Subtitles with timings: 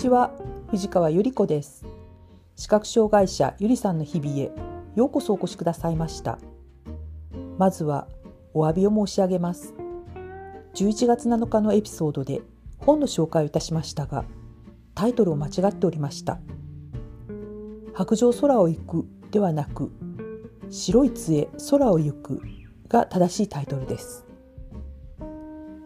[0.00, 0.30] ちは。
[0.70, 1.84] 藤川ゆり子です。
[2.56, 4.50] 視覚障害者ゆりさんの日々へ
[4.96, 6.38] ようこそお越しくださいました。
[7.58, 8.08] まずは
[8.54, 9.74] お詫びを申し上げます。
[10.74, 12.40] 11月7日のエピソードで
[12.78, 14.24] 本の紹介をいたしましたが
[14.94, 16.38] タイトルを間違っておりました。
[17.92, 19.92] 白状空を行くではなく
[20.70, 22.40] 白い杖空を行く
[22.88, 24.24] が正しいタイトルです。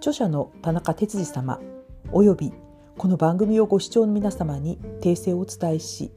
[0.00, 1.58] 著者の田中哲司様
[2.12, 2.52] および
[3.02, 6.12] この番組をご視聴の皆様に訂正をお伝えし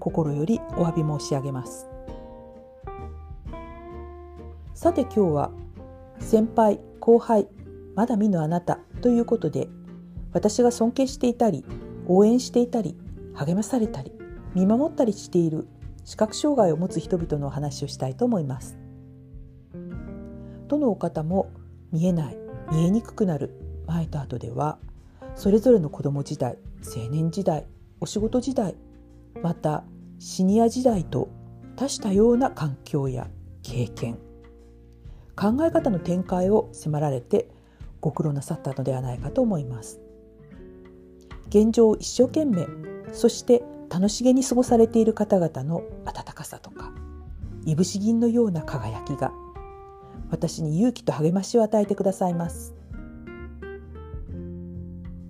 [0.00, 1.86] 心よりお詫び申し上げます。
[4.74, 5.52] さて今日は
[6.18, 7.46] 先輩後輩
[7.94, 9.68] まだ見ぬあなたということで
[10.32, 11.64] 私が尊敬していたり
[12.08, 12.96] 応援していたり
[13.34, 14.10] 励まされたり
[14.56, 15.68] 見守ったりしている
[16.04, 18.76] 視覚障害を持つ人々のお話をしたいと思います。
[20.66, 21.52] どのお方も
[21.92, 22.36] 見えない
[22.72, 23.54] 見えにくくなる
[23.86, 24.80] 前と後では
[25.38, 27.64] それぞれの子供時代青年時代
[28.00, 28.74] お仕事時代
[29.40, 29.84] また
[30.18, 31.28] シニア時代と
[31.76, 33.28] 多種多様な環境や
[33.62, 34.18] 経験
[35.36, 37.48] 考え方の展開を迫られて
[38.00, 40.00] ご苦労なさったのではないかと思います。
[41.48, 42.66] 現状を一生懸命
[43.12, 46.92] そして楽しげに過ごされている方々の温かさとか
[47.64, 49.32] いぶし銀のような輝きが
[50.30, 52.77] 私に勇気と励ましを与えてくださいます。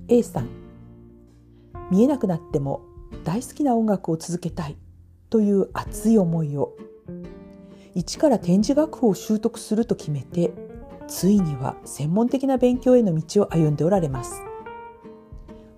[0.08, 0.48] A さん。
[1.90, 2.82] 見えなくなっても
[3.24, 4.76] 大好きな音楽を続けたい
[5.30, 6.76] という熱い思いを
[7.94, 10.52] 一から展示楽譜を習得すると決めて
[11.06, 14.42] ついには専門的な勉強への道を歩んでおられます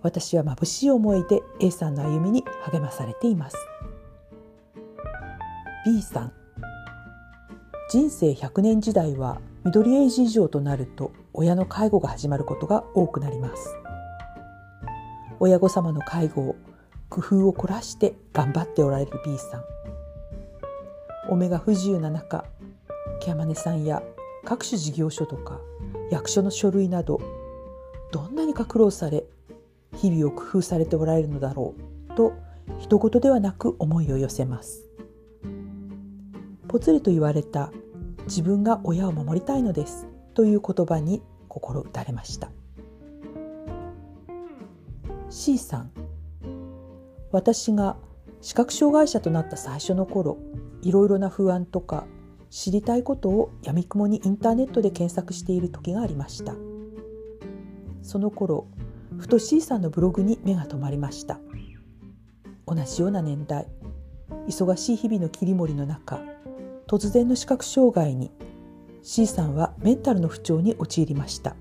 [0.03, 3.57] 私は眩しい思いで A さんの歩みに励まされています
[5.87, 6.33] B さん。
[7.91, 13.75] 人生100年時代は緑エイジ以上となると親の介護が始まることが多くなります
[15.43, 16.57] 親御様の介護を
[17.09, 19.65] 工夫を凝らして頑張っておられる B さん。
[21.31, 22.45] お目が不自由な中
[23.21, 24.03] ケアマネさんや
[24.45, 25.59] 各種事業所とか
[26.11, 27.21] 役所の書類など
[28.13, 29.25] どんなにか苦労され
[29.97, 31.75] 日々を工夫されておられるのだろ
[32.11, 32.33] うと
[32.79, 34.87] 一言ではなく思いを寄せます。
[36.69, 37.73] ぽつりと言われた
[38.27, 42.51] 自分が親を守りたいのですという言葉に心打たれました。
[45.41, 45.91] C さん。
[47.33, 47.97] 私が
[48.43, 50.37] 視覚障害者となった最初の頃
[50.83, 52.05] いろいろな不安とか
[52.51, 56.53] 知りたいことをやみくもにインターネットで検索している時がありました。
[58.03, 58.67] その頃
[59.19, 61.41] ふと C さんのブログに目が留まりました。
[62.67, 63.67] 同じような年代
[64.47, 66.21] 忙しい日々の切り盛りの中
[66.87, 68.31] 突然の視覚障害に
[69.01, 71.57] C さんはメンタルの不調に陥りました。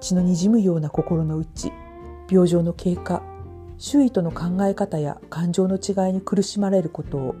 [0.00, 1.72] 血のにじむような心の内
[2.30, 3.22] 病状の経過
[3.78, 7.34] 周囲との考え方や感情の違いに苦しまれることを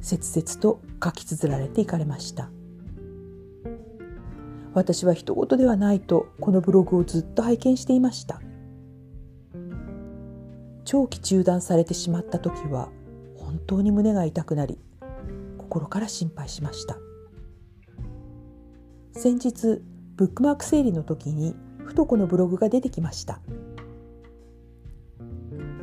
[0.00, 2.50] 切々と書き綴られていかれました。
[4.74, 8.40] 私は人事ではないとこのブログをずっと拝見していました。
[10.84, 12.90] 長期中断されてしまった時は
[13.36, 14.78] 本当に胸が痛くなり
[15.56, 16.96] 心から心配しました。
[19.12, 19.82] 先日
[20.18, 23.38] ブックマーク整理の時にふとこのブログが出てきました。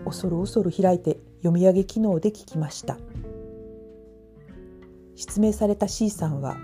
[0.03, 2.97] 恐る恐る開いて読み上げ機能で聞きました。
[5.16, 6.57] 失明された C さんは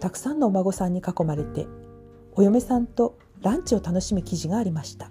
[0.00, 1.66] たくさんのお孫さんに囲まれて
[2.34, 5.10] お嫁さんとランチを楽しむ記事がありました。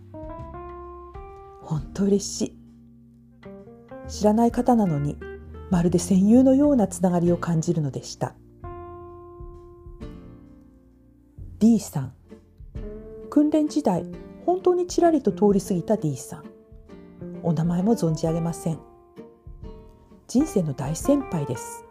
[1.63, 2.57] 本当嬉しい。
[4.07, 5.17] 知らない方なのに
[5.71, 8.35] まるで戦友のようなつながりを感じるのでした。
[11.59, 12.13] D さん。
[13.31, 14.05] 訓練時代
[14.45, 16.43] 本当にちらりと通り過ぎた D さん。
[17.41, 18.79] お名前も存じ上げません。
[20.27, 21.83] 人生の大先輩です。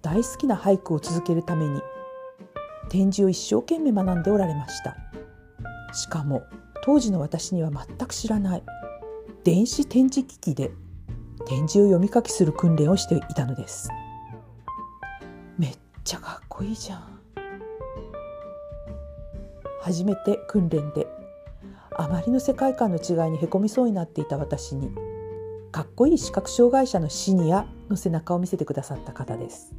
[0.00, 1.82] 大好きな俳句を続けるために
[2.88, 4.96] 展示を一生懸命学んでおられました。
[5.92, 6.42] しかも
[6.84, 8.62] 当時の私には全く知らない
[9.44, 10.72] 電子展示機器で
[11.46, 13.90] 展示を読み書きする訓練をしていたのです。
[15.58, 17.11] めっちゃかっこいいじゃん。
[19.82, 21.08] 初めて訓練で
[21.96, 24.90] あまりの世界観の違いにへこみそうになっていた私に
[25.72, 29.74] かっこいい視覚障害者のシニアの背中を見せてくださった方です。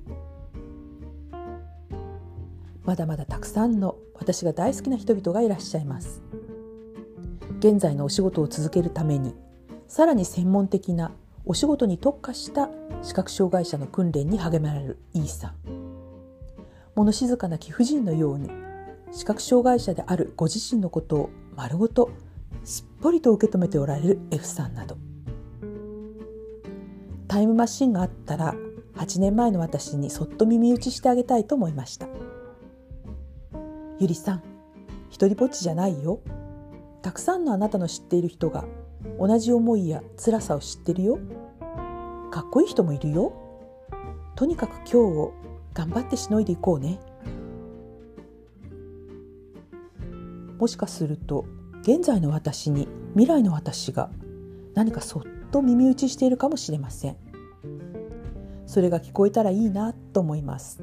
[2.84, 6.22] まだまだたくさんの私が大好きな人々がいらっしゃいます。
[7.60, 9.34] 現在のお仕事を続けるために
[9.88, 11.12] さらに専門的な
[11.46, 12.70] お仕事に特化した
[13.04, 15.56] 視覚障害者の訓練に励まれるイーさん。
[16.96, 18.63] 物静かな貴婦人のように
[19.14, 22.10] 視覚障害者であるご自身のことを丸ごと
[22.64, 24.98] すっぽりと受け止めておられる F さんなど。
[27.28, 28.56] タイムマシンがあったら
[28.96, 32.08] 8年前の私にそっと耳打ちしてあげたいと思いました。
[34.00, 34.44] ゆりさん
[35.10, 36.20] 一人ぼっちじゃないよ。
[37.04, 38.66] たくさんのあなたの知っている人が
[39.20, 41.20] 同じ思いや辛さを知ってるよ。
[42.32, 43.34] かっこいい人もいるよ。
[44.36, 45.34] とにかく今日を
[45.76, 47.00] 頑張ってしのいでいこうね。
[50.64, 51.46] もしかすると
[51.82, 54.10] 現在の私に未来の私が
[54.76, 57.18] 何かそっと耳打ちしているかもしれません。
[58.66, 60.82] それが聞こえたらいいなと思います。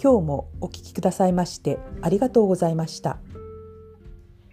[0.00, 3.18] 今日もお聞きくださいましてありがとうございました。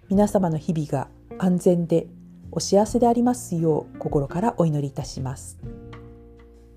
[0.10, 1.08] 皆様の日々が
[1.38, 2.08] 安全で
[2.52, 5.60] お幸せでありますよう心からお祈りいたします。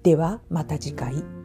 [0.03, 1.36] ではまた次回。